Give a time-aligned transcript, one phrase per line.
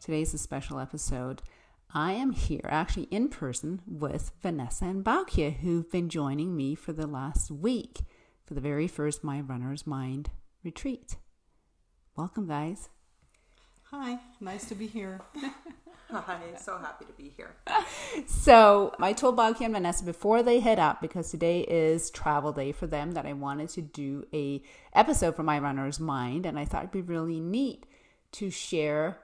[0.00, 1.42] Today's a special episode.
[1.92, 6.92] I am here actually in person with Vanessa and Boukje, who've been joining me for
[6.92, 8.02] the last week
[8.46, 10.30] for the very first My Runner's Mind
[10.62, 11.16] retreat.
[12.14, 12.90] Welcome, guys.
[13.90, 15.20] Hi, nice to be here.
[16.10, 17.54] Hi, so happy to be here.
[18.26, 22.72] So, I told Boukje and Vanessa before they head up, because today is travel day
[22.72, 24.62] for them, that I wanted to do a
[24.94, 27.84] episode for My Runner's Mind, and I thought it'd be really neat
[28.32, 29.18] to share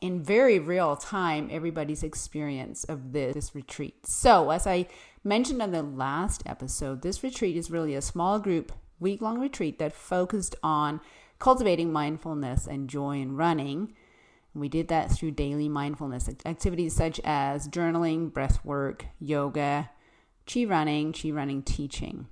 [0.00, 4.06] in very real time everybody's experience of this, this retreat.
[4.06, 4.86] So, as I
[5.22, 9.78] mentioned on the last episode, this retreat is really a small group, week long retreat
[9.78, 11.00] that focused on
[11.38, 13.94] cultivating mindfulness and joy in running.
[14.54, 19.90] We did that through daily mindfulness activities such as journaling, breath work, yoga,
[20.46, 22.28] chi running, chi running teaching.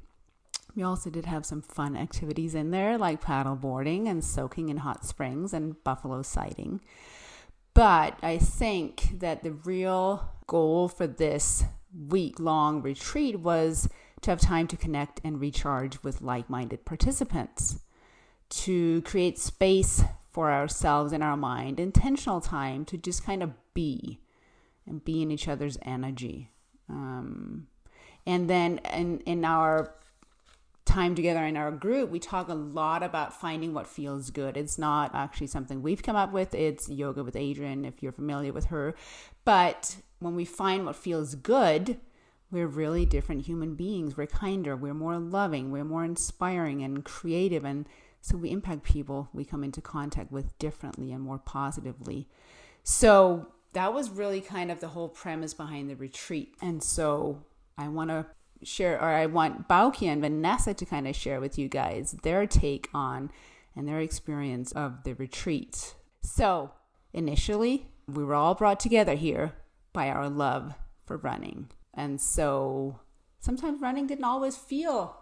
[0.75, 4.78] We also did have some fun activities in there like paddle boarding and soaking in
[4.78, 6.80] hot springs and buffalo sighting.
[7.74, 11.64] But I think that the real goal for this
[12.08, 13.88] week long retreat was
[14.20, 17.80] to have time to connect and recharge with like minded participants,
[18.50, 24.20] to create space for ourselves in our mind, intentional time to just kind of be
[24.86, 26.50] and be in each other's energy.
[26.88, 27.68] Um,
[28.27, 29.94] and then in, in our
[30.84, 34.56] time together in our group, we talk a lot about finding what feels good.
[34.56, 38.52] It's not actually something we've come up with, it's yoga with Adriene, if you're familiar
[38.52, 38.94] with her.
[39.44, 41.98] But when we find what feels good,
[42.50, 44.16] we're really different human beings.
[44.16, 47.64] We're kinder, we're more loving, we're more inspiring and creative.
[47.64, 47.86] And
[48.20, 52.28] so we impact people we come into contact with differently and more positively.
[52.84, 56.54] So that was really kind of the whole premise behind the retreat.
[56.60, 57.42] And so
[57.78, 58.26] I want to
[58.64, 62.46] share, or I want Boukje and Vanessa to kind of share with you guys their
[62.46, 63.30] take on
[63.74, 65.95] and their experience of the retreat.
[66.23, 66.73] So,
[67.12, 69.52] initially, we were all brought together here
[69.92, 70.74] by our love
[71.05, 71.70] for running.
[71.95, 73.00] And so,
[73.40, 75.17] sometimes running didn't always feel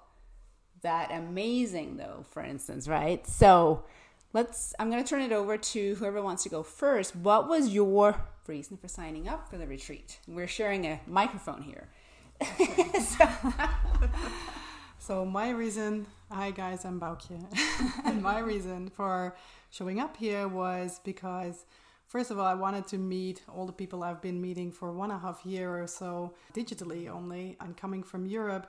[0.83, 3.27] that amazing, though, for instance, right?
[3.27, 3.85] So,
[4.33, 7.17] let's, I'm going to turn it over to whoever wants to go first.
[7.17, 10.19] What was your reason for signing up for the retreat?
[10.27, 11.89] We're sharing a microphone here.
[12.41, 13.29] So,
[14.99, 17.45] so, my reason, hi guys, I'm Boukje.
[18.05, 19.37] and my reason for
[19.71, 21.65] showing up here was because
[22.07, 25.13] First of all, I wanted to meet all the people I've been meeting for one
[25.13, 27.57] and a half year or so digitally only.
[27.61, 28.67] And coming from Europe,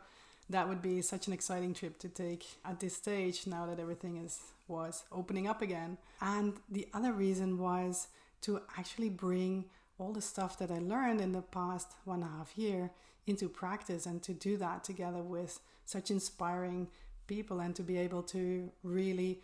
[0.52, 4.18] that would be such an exciting trip to take at this stage now that everything
[4.18, 5.98] is was opening up again.
[6.22, 8.10] And the other reason was
[8.42, 9.66] to actually bring
[9.98, 12.92] all the stuff that I learned in the past one and a half year
[13.28, 16.88] into practice and to do that together with such inspiring
[17.28, 19.42] people and to be able to really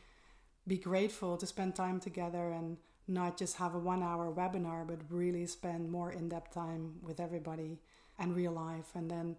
[0.68, 2.78] be grateful to spend time together and
[3.08, 7.20] not just have a one hour webinar, but really spend more in depth time with
[7.20, 7.80] everybody
[8.20, 8.90] and real life.
[8.96, 9.38] And then,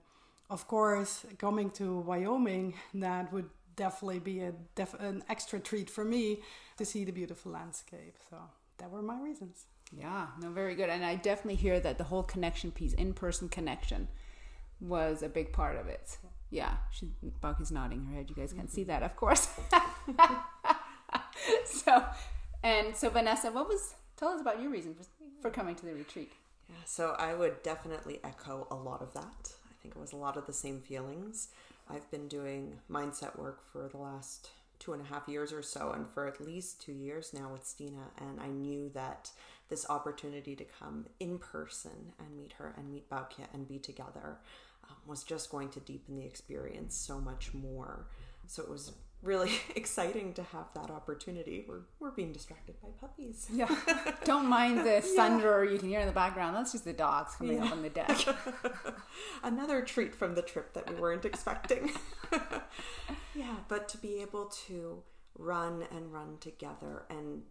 [0.48, 6.04] of course, coming to Wyoming, that would definitely be a def- an extra treat for
[6.04, 6.40] me
[6.78, 8.16] to see the beautiful landscape.
[8.30, 8.36] So
[8.78, 9.66] that were my reasons.
[9.92, 10.90] Yeah, no, very good.
[10.90, 14.08] And I definitely hear that the whole connection piece, in person connection,
[14.80, 16.18] was a big part of it.
[16.50, 18.30] Yeah, she Boukje's nodding her head.
[18.30, 18.90] You guys can't see mm-hmm.
[18.90, 19.48] that, of course.
[21.64, 22.04] so,
[22.62, 23.94] and so Vanessa, what was?
[24.16, 25.04] Tell us about your reason for,
[25.40, 26.32] for coming to the retreat.
[26.68, 29.52] Yeah, so I would definitely echo a lot of that.
[29.68, 31.48] I think it was a lot of the same feelings.
[31.88, 35.92] I've been doing mindset work for the last two and a half years or so,
[35.92, 37.98] and for at least two years now with Stine.
[38.18, 39.30] And I knew that
[39.68, 44.38] this opportunity to come in person and meet her and meet Boukje and be together
[45.06, 48.08] was just going to deepen the experience so much more.
[48.46, 48.92] so it was
[49.22, 51.64] really exciting to have that opportunity.
[51.66, 53.48] We're, we're being distracted by puppies.
[53.52, 53.74] Yeah.
[54.24, 56.56] Don't mind the thunder you can hear in the background.
[56.56, 57.64] That's just the dogs coming yeah.
[57.64, 58.18] up on the deck.
[59.42, 61.90] Another treat from the trip that we weren't expecting.
[63.34, 65.02] yeah, but to be able to
[65.36, 67.42] run and run together and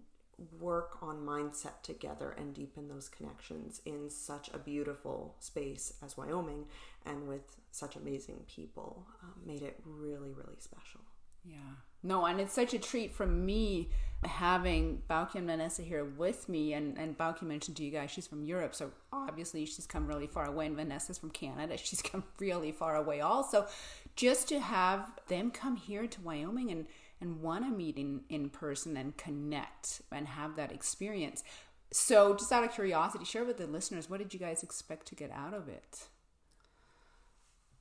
[0.60, 6.66] work on mindset together and deepen those connections in such a beautiful space as Wyoming
[7.06, 11.02] and with such amazing people um, made it really, really special.
[11.44, 11.58] Yeah.
[12.04, 13.90] No, and it's such a treat for me
[14.24, 16.74] having Boukje and Vanessa here with me.
[16.74, 20.28] And, and Boukje mentioned to you guys she's from Europe, so obviously she's come really
[20.28, 20.68] far away.
[20.68, 23.68] And Vanessa's from Canada, she's come really far away also.
[24.16, 26.86] Just to have them come here to Wyoming and,
[27.20, 31.44] and want to meet in, in person and connect and have that experience.
[31.92, 35.16] So, just out of curiosity, share with the listeners what did you guys expect to
[35.16, 36.08] get out of it?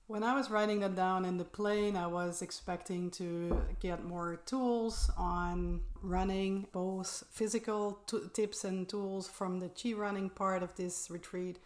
[0.08, 4.36] When I was writing that down in the plane, I was expecting to get more
[4.46, 10.76] tools on running, both physical t- tips and tools from the chi running part of
[10.76, 11.58] this retreat,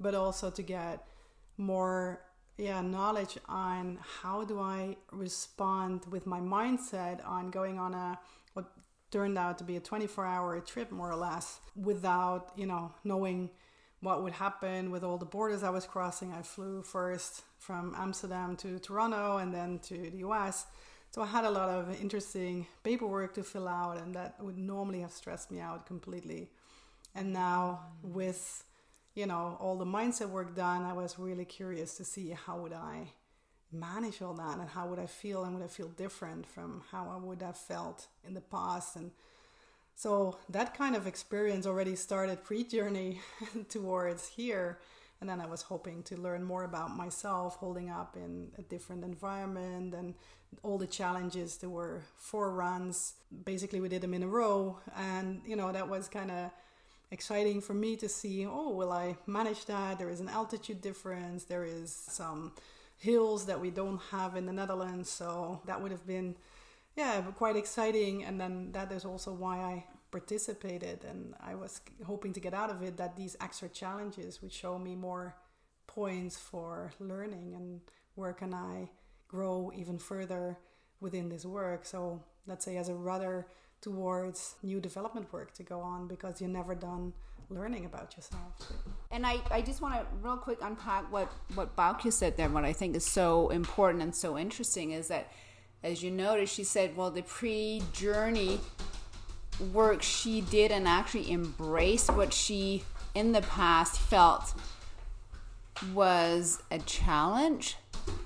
[0.00, 1.06] but also to get
[1.58, 2.22] more
[2.56, 8.18] yeah knowledge on how do I respond with my mindset on going on a
[8.52, 8.72] what
[9.10, 13.50] turned out to be a 24 hour trip more or less without you know knowing
[14.02, 16.32] what would happen with all the borders I was crossing.
[16.32, 20.66] I flew first from Amsterdam to Toronto and then to the US.
[21.12, 25.00] So I had a lot of interesting paperwork to fill out, and that would normally
[25.00, 26.50] have stressed me out completely.
[27.14, 28.12] And now, mm.
[28.12, 28.64] with
[29.14, 32.72] you know all the mindset work done, I was really curious to see how would
[32.72, 33.12] I
[33.72, 37.08] manage all that, and how would I feel, and would I feel different from how
[37.10, 39.10] I would have felt in the past, and
[39.94, 43.20] so that kind of experience already started pre-journey
[43.68, 44.78] towards here.
[45.20, 49.04] And then I was hoping to learn more about myself holding up in a different
[49.04, 50.14] environment and
[50.62, 54.80] all the challenges there were four runs basically we did them in a row.
[54.96, 56.50] And you know that was kind of
[57.12, 59.98] exciting for me to see oh will I manage that?
[59.98, 61.44] There is an altitude difference.
[61.44, 62.52] There is some
[62.96, 65.10] hills that we don't have in the Netherlands.
[65.10, 66.34] So that would have been
[66.96, 68.24] yeah quite exciting.
[68.24, 71.04] And then that is also why I participated.
[71.08, 74.78] And i was hoping to get out of it that these extra challenges would show
[74.78, 75.36] me more
[75.86, 77.80] points for learning and
[78.14, 78.88] where can i
[79.28, 80.58] grow even further
[81.00, 81.84] within this work.
[81.84, 83.46] So let's say as a rudder
[83.82, 87.12] towards new development work to go on because you're never done
[87.50, 88.72] learning about yourself.
[89.10, 92.48] And I, I just want to real quick unpack what, what Boukje said there.
[92.48, 95.30] What I think is so important and so interesting is that,
[95.82, 98.60] as you noticed, she said, well, the pre journey
[99.72, 102.84] work she did and actually embrace what she
[103.14, 104.54] in the past felt
[105.92, 107.76] was a challenge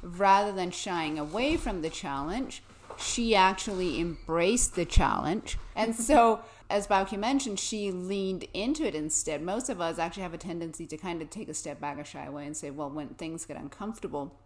[0.02, 2.62] rather than shying away from the challenge
[2.98, 6.02] she actually embraced the challenge and mm-hmm.
[6.02, 10.38] so as Boukje mentioned she leaned into it instead most of us actually have a
[10.38, 13.08] tendency to kind of take a step back or shy away and say well when
[13.10, 14.38] things get uncomfortable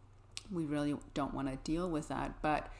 [0.51, 2.71] we really don't want to deal with that but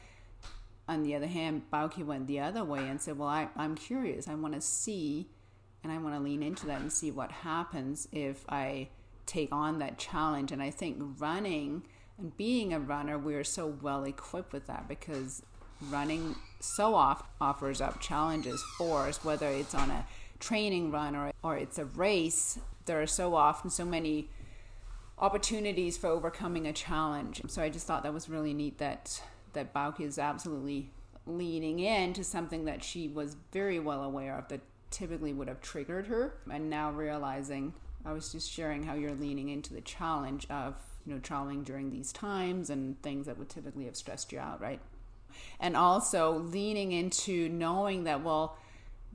[0.87, 4.27] on the other hand, Boukje went the other way and said, Well, I, I'm curious.
[4.27, 5.29] I want to see
[5.83, 8.89] and I want to lean into that and see what happens if I
[9.25, 10.51] take on that challenge.
[10.51, 11.83] And I think running
[12.17, 15.41] and being a runner, we're so well equipped with that because
[15.89, 20.05] running so often offers up challenges for us, whether it's on a
[20.39, 22.59] training run or, or it's a race.
[22.85, 24.29] There are so often so many
[25.17, 27.41] opportunities for overcoming a challenge.
[27.47, 29.21] So I just thought that was really neat that
[29.53, 30.89] that Boukje is absolutely
[31.25, 36.07] leaning into something that she was very well aware of that typically would have triggered
[36.07, 37.73] her and now realizing
[38.05, 41.91] I was just sharing how you're leaning into the challenge of you know traveling during
[41.91, 44.79] these times and things that would typically have stressed you out right
[45.59, 48.57] and also leaning into knowing that well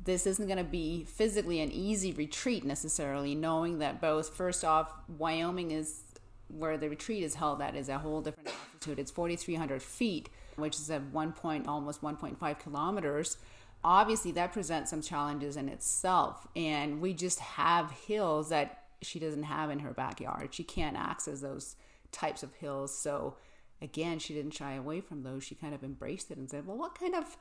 [0.05, 4.93] this isn't going to be physically an easy retreat necessarily knowing that both first off
[5.19, 6.03] Wyoming is
[6.49, 8.99] where the retreat is held at is a whole different altitude.
[8.99, 13.39] It's 4,300 feet, which is at one point almost 1.5 kilometers.
[13.85, 16.47] Obviously, that presents some challenges in itself.
[16.57, 20.55] And we just have hills that she doesn't have in her backyard.
[20.55, 21.77] She can't access those
[22.13, 22.97] types of hills.
[22.97, 23.37] So,
[23.81, 25.45] again, she didn't shy away from those.
[25.45, 27.37] She kind of embraced it and said, well, what kind of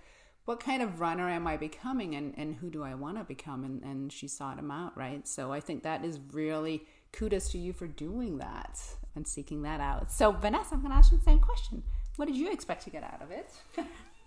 [0.45, 3.63] what kind of runner am I becoming and, and who do I want to become?
[3.63, 5.27] And, and she sought him out, right?
[5.27, 8.79] So I think that is really kudos to you for doing that
[9.15, 10.11] and seeking that out.
[10.11, 11.81] So, Vanessa, I'm going to ask you the same question.
[12.17, 13.49] What did you expect to get out of it?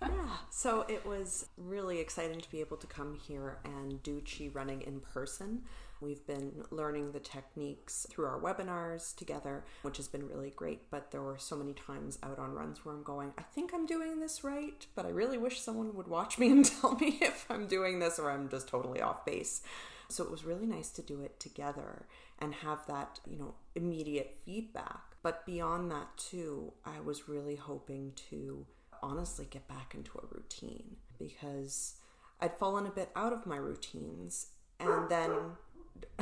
[0.03, 0.09] yeah,
[0.51, 4.83] so it was really exciting to be able to come here and do chi running
[4.83, 5.63] in person.
[6.01, 10.91] We've been learning the techniques through our webinars together, which has been really great.
[10.91, 13.87] But there were so many times out on runs where I'm going, I think I'm
[13.87, 17.47] doing this right, but I really wish someone would watch me and tell me if
[17.51, 19.63] I'm doing this or I'm just totally off base.
[20.09, 22.07] So it was really nice to do it together
[22.39, 25.03] and have that, you know, immediate feedback.
[25.23, 28.65] But beyond that, too, I was really hoping to
[29.03, 31.95] honestly get back into a routine because
[32.41, 34.49] I'd fallen a bit out of my routines.
[34.81, 35.33] And then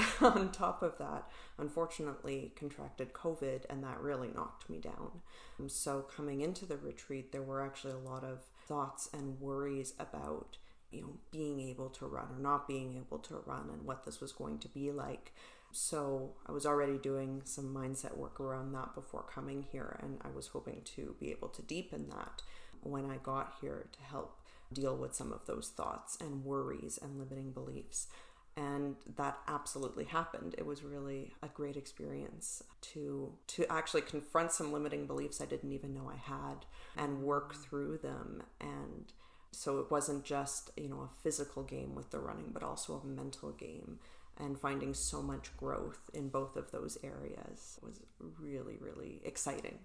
[0.21, 1.25] on top of that,
[1.59, 5.23] unfortunately, contracted COVID, and that really knocked me down.
[5.59, 9.95] Um, so, coming into the retreat, there were actually a lot of thoughts and worries
[9.99, 10.57] about
[10.91, 14.21] you know being able to run or not being able to run and what this
[14.21, 15.33] was going to be like
[15.73, 20.29] so i was already doing some mindset work around that before coming here and i
[20.29, 22.43] was hoping to be able to deepen that
[22.83, 24.39] when i got here to help
[24.73, 28.09] deal with some of those thoughts and worries and limiting beliefs
[28.57, 30.55] and that absolutely happened.
[30.57, 35.73] It was really a great experience to to actually confront some limiting beliefs i didn't
[35.73, 36.65] even know i had
[36.97, 38.43] and work through them.
[38.61, 39.13] And
[39.53, 43.07] so it wasn't just you know a physical game with the running but also a
[43.07, 43.99] mental game.
[44.39, 48.01] And finding so much growth in both of those areas was
[48.39, 49.81] really really exciting.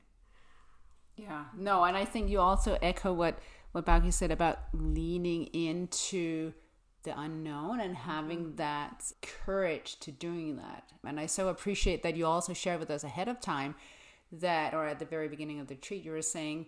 [1.18, 1.46] Yeah.
[1.58, 3.38] No and i think you also echo what
[3.74, 6.54] what Boukje said about leaning into
[7.04, 8.56] the unknown and having mm-hmm.
[8.58, 10.92] that courage to doing that.
[11.06, 13.76] And i so appreciate that you also shared with us ahead of time
[14.32, 16.66] that or at the very beginning of the treat you were saying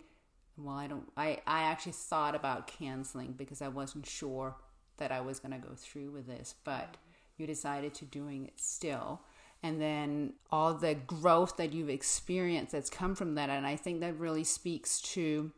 [0.58, 4.54] well i don't i i actually thought about canceling because i wasn't sure
[4.98, 6.98] that i was going to go through with this but
[7.36, 9.20] you decided to doing it still.
[9.62, 14.00] And then all the growth that you've experienced that's come from that and i think
[14.00, 15.50] that really speaks to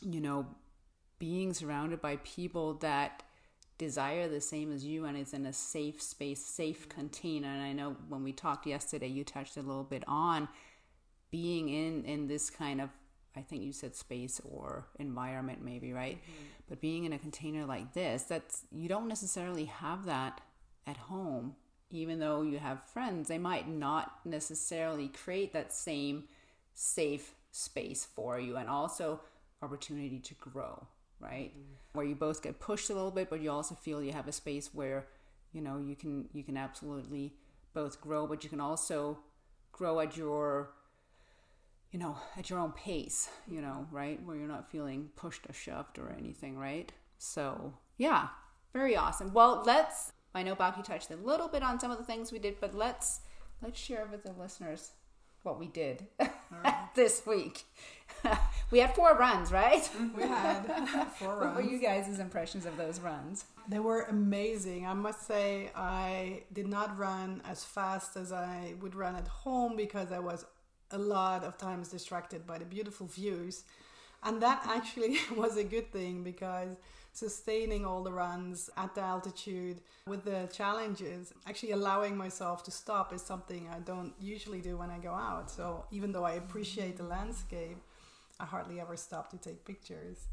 [0.00, 0.46] you know
[1.18, 3.24] being surrounded by people that
[3.84, 7.72] desire the same as you and it's in a safe space safe container and i
[7.72, 10.48] know when we talked yesterday you touched a little bit on
[11.30, 12.90] being in in this kind of
[13.36, 16.16] I think you said space or environment, maybe, right?
[16.16, 16.44] Mm-hmm.
[16.68, 20.40] But being in a container like this, that's you don't necessarily have that
[20.86, 21.56] at home.
[21.90, 26.24] Even though you have friends, they might not necessarily create that same
[26.74, 29.20] safe space for you, and also
[29.62, 30.86] opportunity to grow,
[31.22, 31.50] right?
[31.50, 31.72] Mm-hmm.
[31.92, 34.32] Where you both get pushed a little bit, but you also feel you have a
[34.32, 35.06] space where
[35.52, 37.34] you know you can you can absolutely
[37.74, 39.18] both grow, but you can also
[39.72, 40.70] grow at your
[41.90, 44.18] you know, at your own pace, you know, right?
[44.24, 46.90] Where you're not feeling pushed or shoved or anything, right?
[47.18, 48.28] So, yeah,
[48.72, 49.34] very awesome.
[49.34, 52.38] Well, let's I know Boukje touched a little bit on some of the things we
[52.38, 53.20] did, but let's
[53.62, 54.92] let's share with the listeners
[55.42, 56.06] what we did.
[56.94, 57.64] this week.
[58.70, 59.82] we had four runs, right?
[59.82, 60.16] Mm-hmm.
[60.16, 60.62] We had
[61.18, 61.56] four runs.
[61.56, 63.44] What were you guys' impressions of those runs?
[63.68, 64.86] They were amazing.
[64.86, 69.76] I must say, I did not run as fast as I would run at home
[69.76, 70.44] because I was
[70.90, 73.64] a lot of times distracted by the beautiful views.
[74.22, 76.76] And that actually was a good thing because
[77.12, 83.12] sustaining all the runs at the altitude with the challenges, actually allowing myself to stop
[83.12, 85.50] is something I don't usually do when I go out.
[85.50, 87.76] So even though I appreciate the landscape,
[88.40, 90.26] I hardly ever stop to take pictures.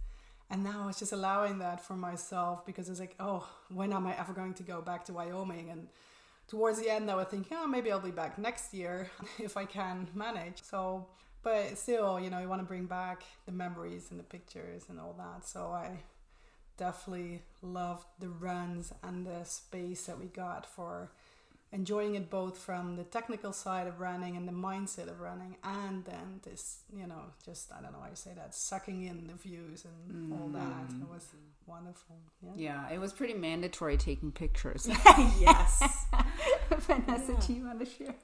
[0.50, 4.18] And now it's just allowing that for myself because it's like, oh, when am I
[4.18, 5.70] ever going to go back to Wyoming?
[5.70, 5.88] And
[6.48, 9.66] towards the end, I was thinking, oh, maybe I'll be back next year if I
[9.66, 10.64] can manage.
[10.64, 11.06] So,
[11.44, 15.00] but still, you know, you want to bring back the memories and the pictures and
[15.00, 15.48] all that.
[15.48, 16.00] So I
[16.80, 21.12] definitely loved the runs and the space that we got for
[21.72, 26.04] enjoying it both from the technical side of running and the mindset of running and
[26.06, 29.34] then this you know just i don't know how you say that sucking in the
[29.34, 30.40] views and mm.
[30.42, 30.62] all that.
[30.90, 31.28] It was
[31.68, 32.18] wonderful
[32.56, 32.88] yeah.
[32.90, 34.90] yeah it was pretty mandatory taking pictures.
[35.40, 36.08] Yes.
[36.72, 37.40] Vanessa yeah.
[37.46, 38.16] do you want to share?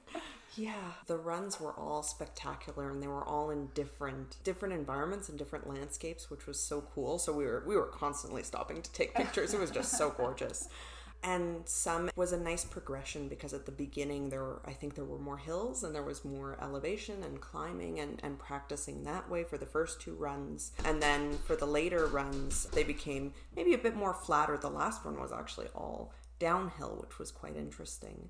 [0.56, 0.72] Yeah
[1.06, 5.68] the runs were all spectacular and they were all in different different environments and different
[5.68, 7.20] landscapes which was so cool.
[7.20, 9.54] So we were we were constantly stopping to take pictures.
[9.54, 10.68] It was just so gorgeous
[11.22, 15.04] and some was a nice progression because at the beginning there were i think there
[15.04, 19.44] were more hills and there was more elevation and climbing and, and practicing that way
[19.44, 20.72] for the first two runs.
[20.84, 24.56] And then for the later runs they became maybe a bit more flatter.
[24.56, 28.28] The last one was actually all downhill which was quite interesting.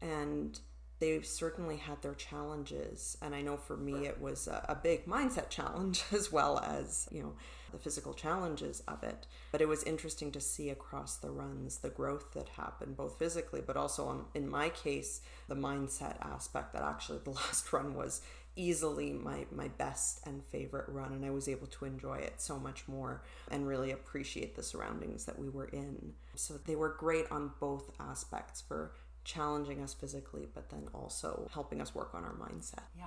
[0.00, 0.58] And
[0.98, 3.16] they've certainly had their challenges.
[3.22, 7.08] And i know for me it was a, a big mindset challenge as well as
[7.10, 7.34] you know
[7.72, 9.26] the physical challenges of it.
[9.50, 13.62] But it was interesting to see across the runs the growth that happened, both physically,
[13.66, 18.22] but also on, in my case, the mindset aspect that actually the last run was
[18.54, 22.58] easily my my best and favorite run and I was able to enjoy it so
[22.58, 26.12] much more and really appreciate the surroundings that we were in.
[26.34, 28.92] So they were great on both aspects for
[29.24, 32.84] challenging us physically but then also helping us work on our mindset.
[32.96, 33.06] Yeah.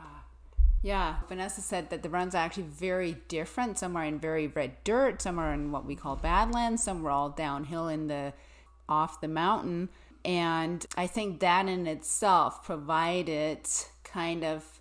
[0.85, 3.79] Yeah, Vanessa said that the runs are actually very different.
[3.79, 7.09] Some are in very red dirt, some are in what we call badlands, some were
[7.09, 8.33] all downhill in the
[8.87, 9.89] off the mountain.
[10.23, 13.67] And I think that in itself provided
[14.03, 14.79] kind of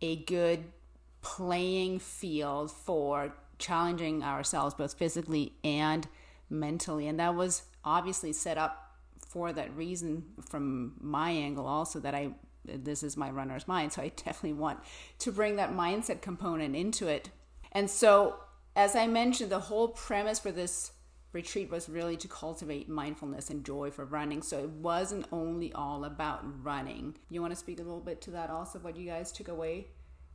[0.00, 0.72] a good
[1.20, 6.08] playing field for challenging ourselves both physically and
[6.48, 7.06] mentally.
[7.08, 12.30] And that was obviously set up for that reason from my angle also that I
[12.64, 13.92] this is my runner's mind.
[13.92, 14.80] So I definitely want
[15.20, 17.30] to bring that mindset component into it.
[17.72, 18.36] And so
[18.74, 20.92] as I mentioned, the whole premise for this
[21.32, 24.42] retreat was really to cultivate mindfulness and joy for running.
[24.42, 27.16] So it wasn't only all about running.
[27.30, 29.88] You want to speak a little bit to that also, what you guys took away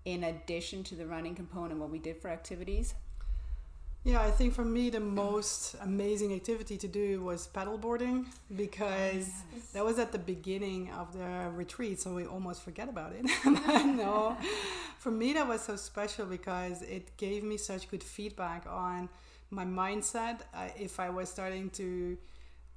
[0.05, 2.95] in addition to the running component, what we did for activities?
[4.07, 9.53] Yeah, I think for me the most amazing activity to do was paddleboarding because oh,
[9.53, 9.65] yes.
[9.73, 13.25] that was at the beginning of the retreat, so we almost forget about it.
[13.45, 14.37] no,
[14.97, 19.09] for me that was so special because it gave me such good feedback on
[19.49, 20.39] my mindset.
[20.77, 22.17] if I was starting to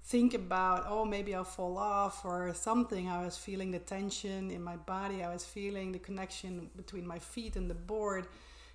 [0.02, 4.64] think about, oh, maybe I'll fall off or something, I was feeling the tension in
[4.64, 8.26] my body, I was feeling the connection between my feet and the board,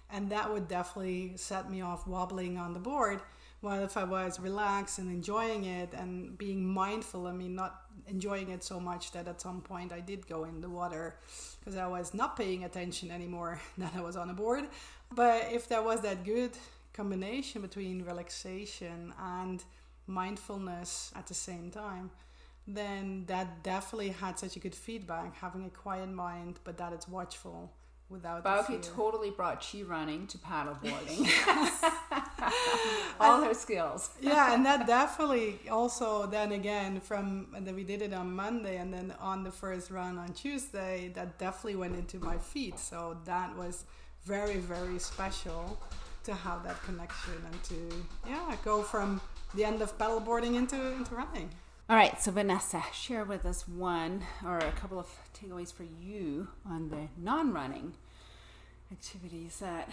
[0.09, 3.21] and that would definitely set me off wobbling on the board.
[3.61, 8.49] While if I was relaxed and enjoying it and being mindful, I mean, not enjoying
[8.51, 11.15] it so much that at some point I did go in the water
[11.59, 14.65] because I was not paying attention anymore that I was on a board.
[15.11, 16.51] But if there was that good
[16.93, 19.63] combination between relaxation and
[20.07, 22.11] mindfulness at the same time,
[22.67, 25.35] then that definitely had such a good feedback.
[25.37, 27.71] Having a quiet mind, but that it's watchful
[28.09, 28.43] without.
[28.43, 31.29] Boukje totally brought chi running to paddleboarding.
[33.19, 34.09] All her skills.
[34.21, 38.93] yeah, and that definitely also then again from that we did it on Monday and
[38.93, 42.79] then on the first run on Tuesday, that definitely went into my feet.
[42.79, 43.85] So that was
[44.23, 45.77] very very special
[46.23, 49.21] to have that connection and to yeah go from
[49.53, 51.49] the end of paddleboarding into into running.
[51.87, 55.07] All right, so Vanessa, share with us one or a couple of
[55.39, 57.93] takeaways for you on the non-running
[58.91, 59.87] activities that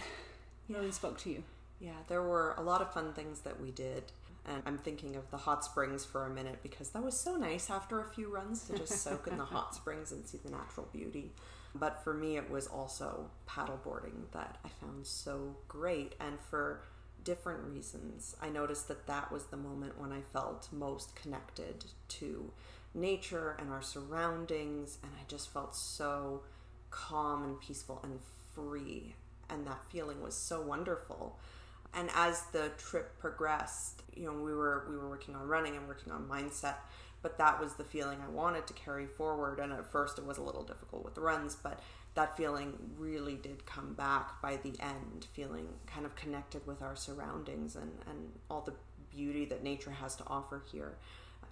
[0.67, 1.43] really spoke to you.
[1.79, 4.05] Yeah, there were a lot of fun things that we did.
[4.47, 7.69] And I'm thinking of the hot springs for a minute because that was so nice
[7.69, 10.87] after a few runs to just soak in the hot springs and see the natural
[10.91, 11.31] beauty.
[11.75, 16.15] But for me, it was also paddleboarding that I found so great.
[16.19, 16.81] And for
[17.23, 22.51] different reasons, I noticed that that was the moment when I felt most connected to
[22.93, 24.97] nature and our surroundings.
[25.03, 26.41] And I just felt so
[26.89, 28.19] calm and peaceful and
[28.53, 29.15] free.
[29.49, 31.37] And that feeling was so wonderful.
[31.93, 35.87] And as the trip progressed, you know, we were we were working on running and
[35.87, 36.75] working on mindset
[37.23, 39.57] but that was the feeling I wanted to carry forward.
[39.57, 41.79] And at first, it was a little difficult with the runs, but
[42.15, 46.95] that feeling really did come back by the end, feeling kind of connected with our
[46.95, 48.73] surroundings and, and all the
[49.15, 50.93] beauty that nature has to offer here,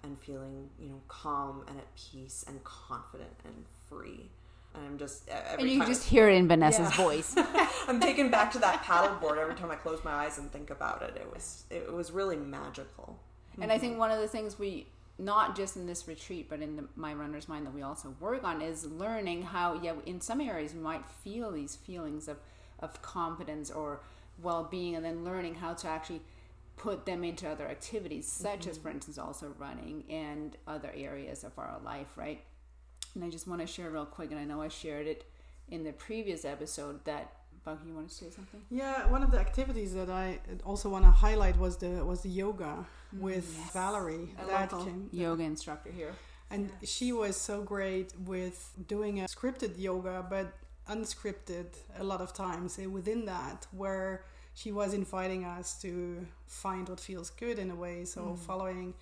[0.02, 4.30] and feeling, you know, calm and at peace and confident and free.
[4.74, 6.96] And I'm just and you just hear it in Vanessa's yeah.
[6.96, 7.34] voice.
[7.88, 11.02] I'm taken back to that paddleboard every time I close my eyes and think about
[11.02, 11.16] it.
[11.16, 13.18] It was it was really magical.
[13.60, 14.00] And I think mm-hmm.
[14.00, 14.86] one of the things we
[15.18, 18.44] not just in this retreat, but in the, my runner's mind that we also work
[18.44, 22.38] on is learning how, yeah, in some areas we might feel these feelings of,
[22.80, 24.00] of confidence or
[24.42, 26.22] well being, and then learning how to actually
[26.76, 28.70] put them into other activities, such mm-hmm.
[28.70, 32.42] as, for instance, also running and other areas of our life, right?
[33.14, 35.24] And I just want to share real quick, and I know I shared it
[35.68, 37.32] in the previous episode that
[37.64, 38.60] You want to say something?
[38.70, 42.28] Yeah, one of the activities that I also want to highlight was the was the
[42.28, 43.72] yoga mm, with yes.
[43.72, 46.12] Valerie, a that came, yoga instructor here,
[46.50, 46.90] and yes.
[46.90, 50.52] she was so great with doing a scripted yoga, but
[50.90, 51.66] unscripted
[51.98, 52.78] a lot of times.
[52.78, 58.04] Within that, where she was inviting us to find what feels good in a way,
[58.04, 58.38] so mm.
[58.38, 58.92] following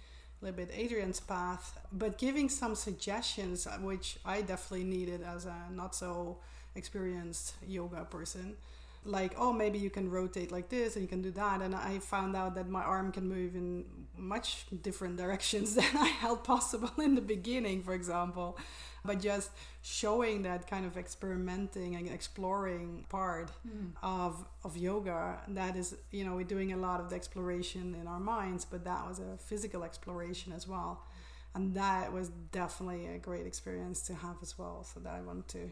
[0.40, 5.46] a little bit Adriene's path, but giving some suggestions, uh, which I definitely needed as
[5.46, 6.38] a not so
[6.74, 8.56] experienced yoga person.
[9.04, 11.62] Like oh maybe you can rotate like this and you can do that.
[11.62, 13.84] And i found out that my arm can move in
[14.16, 18.58] much different directions than i held possible in the beginning for example.
[19.02, 23.92] But just showing that kind of experimenting and exploring part mm.
[24.02, 28.06] of of yoga that is you know we're doing a lot of the exploration in
[28.06, 31.06] our minds but that was a physical exploration as well.
[31.54, 34.84] And that was definitely a great experience to have as well.
[34.84, 35.70] So that i want to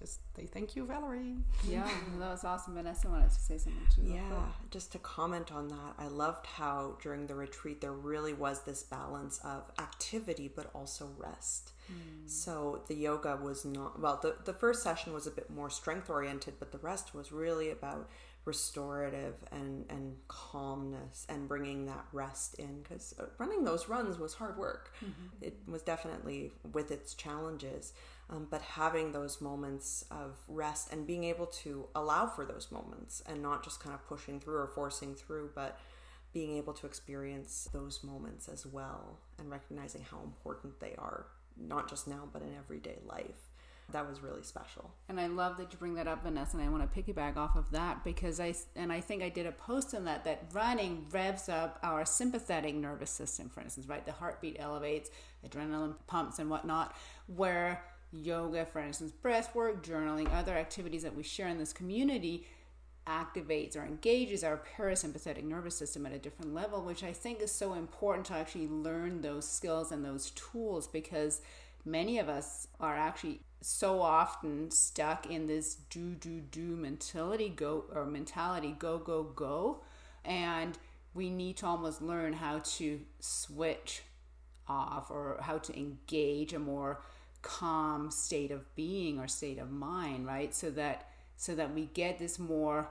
[0.00, 1.36] just say thank you, Valerie.
[1.68, 2.74] Yeah, that was awesome.
[2.74, 4.02] Vanessa wanted to say something too.
[4.02, 8.62] Yeah, just to comment on that, I loved how during the retreat there really was
[8.62, 11.72] this balance of activity but also rest.
[11.90, 12.28] Mm.
[12.28, 16.08] So the yoga was not, well, the, the first session was a bit more strength
[16.08, 18.08] oriented, but the rest was really about
[18.46, 24.32] restorative and and calmness and bringing that rest in because uh, running those runs was
[24.32, 25.26] hard work mm-hmm.
[25.42, 27.92] it was definitely with its challenges
[28.30, 33.22] um, but having those moments of rest and being able to allow for those moments
[33.26, 35.78] and not just kind of pushing through or forcing through but
[36.32, 41.88] being able to experience those moments as well and recognizing how important they are not
[41.88, 43.50] just now but in everyday life
[43.92, 44.90] that was really special.
[45.08, 46.56] And I love that you bring that up, Vanessa.
[46.56, 49.46] And I want to piggyback off of that because I and I think I did
[49.46, 54.04] a post on that that running revs up our sympathetic nervous system, for instance, right?
[54.04, 55.10] The heartbeat elevates,
[55.46, 56.94] adrenaline pumps, and whatnot.
[57.26, 62.46] Where yoga, for instance, breath work, journaling, other activities that we share in this community
[63.06, 67.50] activates or engages our parasympathetic nervous system at a different level, which I think is
[67.50, 71.40] so important to actually learn those skills and those tools because
[71.84, 77.84] many of us are actually so often stuck in this do do do mentality go
[77.94, 79.82] or mentality go go go
[80.24, 80.78] and
[81.12, 84.02] we need to almost learn how to switch
[84.66, 87.02] off or how to engage a more
[87.42, 92.18] calm state of being or state of mind right so that so that we get
[92.18, 92.88] this more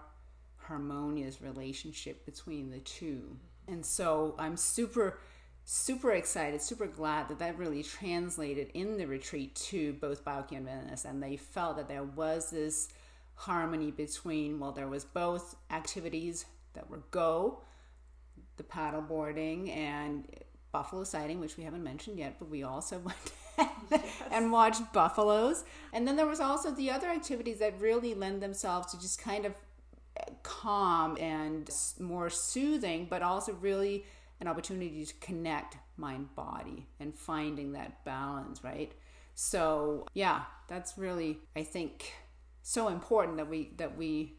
[0.57, 5.19] harmonious relationship between the two and so i'm super
[5.71, 10.65] super excited, super glad that that really translated in the retreat to both Boukje and
[10.65, 11.05] Venice.
[11.05, 12.89] And they felt that there was this
[13.35, 17.61] harmony between, well, there was both activities that were go,
[18.57, 20.25] the paddle boarding, and
[20.71, 23.31] buffalo sighting, which we haven't mentioned yet, but we also went
[23.91, 24.03] yes.
[24.31, 25.63] and watched buffaloes.
[25.93, 29.45] And then there was also the other activities that really lend themselves to just kind
[29.45, 29.53] of
[30.17, 31.69] eh, calm and
[31.99, 34.05] more soothing, but also really
[34.41, 38.93] an opportunity to connect mind body and finding that balance right
[39.35, 42.13] so yeah that's really i think
[42.61, 44.33] so important that we that we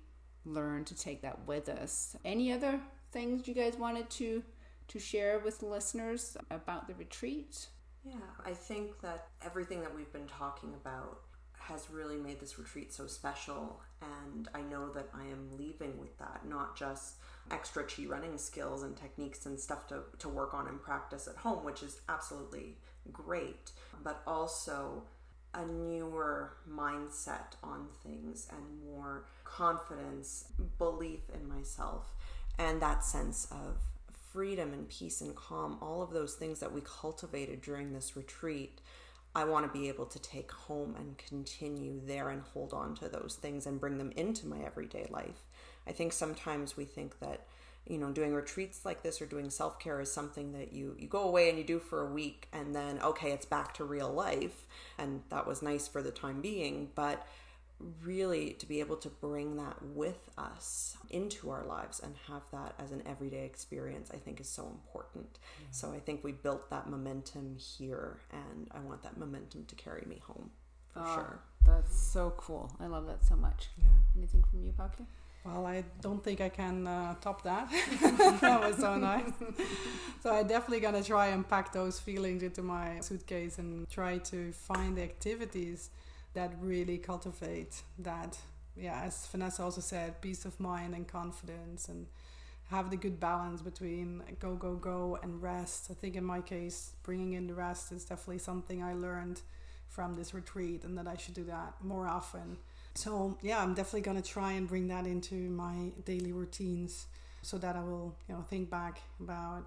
[0.45, 2.81] learn to take that with us any other
[3.13, 4.43] things you guys wanted to
[4.89, 7.69] to share with listeners about the retreat
[8.05, 11.21] yeah i think that everything that we've been talking about
[11.59, 16.17] has really made this retreat so special and i know that i am leaving with
[16.19, 17.15] that not just
[17.51, 21.37] extra chi running skills and techniques and stuff to, to work on and practice at
[21.37, 22.77] home, which is absolutely
[23.13, 25.03] great, but also
[25.55, 30.45] a newer mindset on things and more confidence,
[30.79, 32.13] belief in myself,
[32.59, 33.79] and that sense of
[34.33, 38.81] freedom and peace and calm, all of those things that we cultivated during this retreat.
[39.35, 43.09] I want to be able to take home and continue there and hold on to
[43.09, 45.45] those things and bring them into my everyday life.
[45.87, 47.47] I think sometimes we think that
[47.89, 51.23] you know doing retreats like this or doing self-care is something that you you go
[51.23, 54.67] away and you do for a week and then okay it's back to real life
[54.99, 57.27] and that was nice for the time being but
[58.03, 62.75] really to be able to bring that with us into our lives and have that
[62.79, 65.65] as an everyday experience i think is so important mm-hmm.
[65.71, 70.05] so i think we built that momentum here and i want that momentum to carry
[70.07, 70.51] me home
[70.93, 74.73] for oh, sure that's so cool i love that so much yeah anything from you
[74.73, 75.07] Boukje?
[75.45, 77.71] Well, I don't think I can uh, top that.
[78.43, 79.33] that was so nice.
[80.23, 84.53] so I definitely gonna try and pack those feelings into my suitcase and try to
[84.53, 85.91] find the activities
[86.35, 88.39] that really cultivate that.
[88.77, 92.07] Yeah, as Vanessa also said, peace of mind and confidence, and
[92.71, 95.89] have the good balance between go go go and rest.
[95.91, 99.41] I think in my case, bringing in the rest is definitely something I learned
[99.89, 102.59] from this retreat, and that I should do that more often
[102.95, 107.07] so yeah, I'm definitely gonna try and bring that into my daily routines
[107.43, 109.67] so that I will, you know, think back about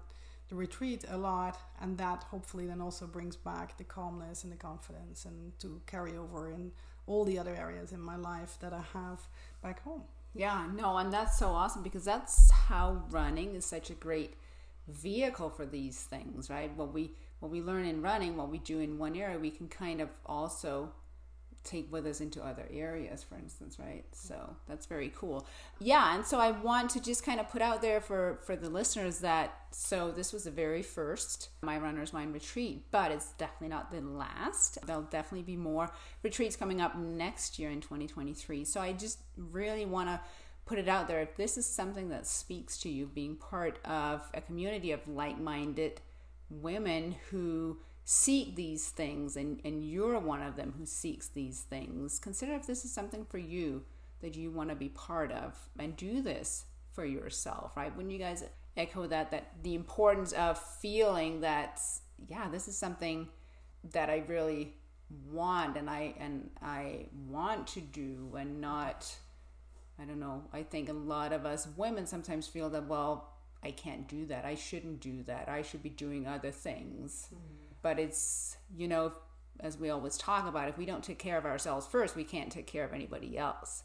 [0.54, 4.56] the retreat a lot and that hopefully then also brings back the calmness and the
[4.56, 6.70] confidence and to carry over in
[7.06, 9.20] all the other areas in my life that I have
[9.62, 10.02] back home.
[10.32, 14.34] Yeah, no, and that's so awesome because that's how running is such a great
[14.88, 16.74] vehicle for these things, right?
[16.76, 19.68] What we what we learn in running, what we do in one area, we can
[19.68, 20.92] kind of also
[21.64, 24.04] take with us into other areas, for instance, right?
[24.12, 25.46] So that's very cool.
[25.80, 28.68] Yeah, and so I want to just kind of put out there for for the
[28.68, 33.68] listeners that so this was the very first My Runner's Mind retreat, but it's definitely
[33.68, 34.78] not the last.
[34.86, 35.90] There'll definitely be more
[36.22, 38.64] retreats coming up next year in 2023.
[38.64, 40.20] So I just really want to
[40.66, 41.20] put it out there.
[41.20, 46.00] If this is something that speaks to you, being part of a community of like-minded
[46.50, 52.18] women who seek these things and, and you're one of them who seeks these things,
[52.18, 53.82] consider if this is something for you
[54.20, 57.94] that you want to be part of and do this for yourself, right?
[57.96, 58.44] When you guys
[58.76, 61.80] echo that, that the importance of feeling that,
[62.28, 63.28] yeah, this is something
[63.92, 64.74] that I really
[65.30, 69.14] want and I and I want to do and not
[70.00, 70.42] I don't know.
[70.52, 73.30] I think a lot of us women sometimes feel that well,
[73.62, 74.44] I can't do that.
[74.44, 75.48] I shouldn't do that.
[75.48, 77.28] I should be doing other things.
[77.32, 77.63] Mm-hmm.
[77.84, 79.12] But it's, you know,
[79.60, 82.50] as we always talk about, if we don't take care of ourselves first, we can't
[82.50, 83.82] take care of anybody else.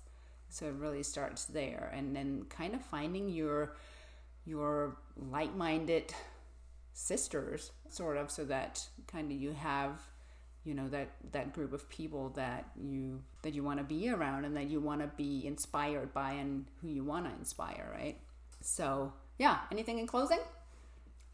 [0.47, 1.91] So it really starts there.
[1.93, 3.75] And then kind of finding your
[4.45, 6.13] your like-minded
[6.93, 10.01] sisters sort of so that kind of you have
[10.63, 14.45] you know that that group of people that you that you want to be around
[14.45, 18.17] and that you want to be inspired by and who you want to inspire right?
[18.61, 20.39] So yeah anything in closing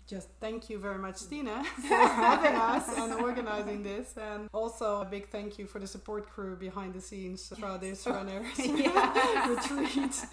[0.07, 4.13] just thank you very much, Stine, for having us and organizing this.
[4.17, 8.05] And also a big thank you for the support crew behind the scenes for this
[8.15, 10.25] runners retreat.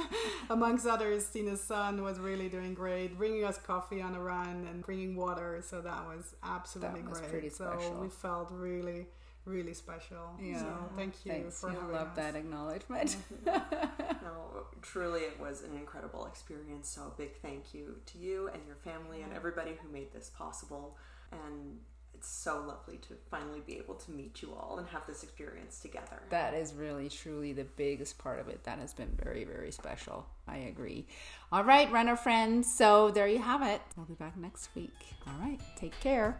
[0.51, 4.85] Amongst others, Stine's son was really doing great, bringing us coffee on a run and
[4.85, 5.63] bringing water.
[5.67, 7.55] So that was absolutely that was great.
[7.55, 9.07] So we felt really
[9.44, 10.31] really special.
[10.40, 10.61] Yeah.
[10.61, 11.61] So thank you Thanks.
[11.61, 12.16] for I love us.
[12.16, 13.16] that acknowledgement.
[13.46, 16.88] no, truly it was an incredible experience.
[16.88, 20.31] So a big thank you to you and your family and everybody who made this
[20.31, 20.96] possible.
[21.33, 21.78] And
[22.14, 25.81] it's so lovely to finally be able to meet you all and have this experience
[25.81, 26.22] together.
[26.31, 28.62] That is really truly the biggest part of it.
[28.64, 30.26] That has been very, very special.
[30.46, 31.07] I agree.
[31.50, 32.72] All right, runner friends.
[32.72, 33.81] So there you have it.
[33.96, 34.94] We'll be back next week.
[35.26, 35.61] All right.
[35.76, 36.38] Take care.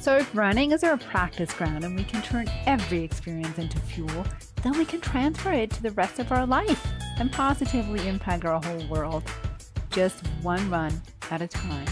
[0.00, 4.24] So, if running is our practice ground and we can turn every experience into fuel,
[4.62, 6.86] then we can transfer it to the rest of our life
[7.18, 9.22] and positively impact our whole world,
[9.90, 11.86] just one run at a time.